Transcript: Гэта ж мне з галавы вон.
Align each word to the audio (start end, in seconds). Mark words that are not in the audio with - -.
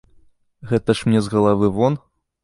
Гэта 0.71 0.95
ж 0.99 1.11
мне 1.11 1.19
з 1.25 1.33
галавы 1.33 1.69
вон. 1.75 1.99